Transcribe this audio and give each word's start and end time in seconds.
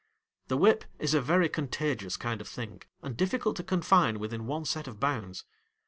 The 0.47 0.57
whip 0.57 0.85
is 0.97 1.13
a 1.13 1.21
very 1.21 1.47
contagious 1.47 2.17
kind 2.17 2.41
of 2.41 2.47
thing, 2.47 2.81
and 3.03 3.15
difficult 3.15 3.55
to 3.57 3.63
confine 3.63 4.17
within 4.17 4.47
one 4.47 4.65
set 4.65 4.87
of 4.87 4.99
bounds. 4.99 5.45